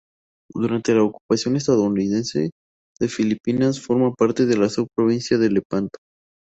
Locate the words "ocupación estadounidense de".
1.03-3.07